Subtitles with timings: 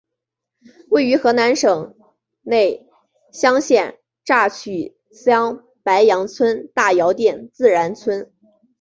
[0.89, 1.95] 位于河南省
[2.41, 2.87] 内
[3.31, 8.33] 乡县乍曲乡白杨村大窑店自然村。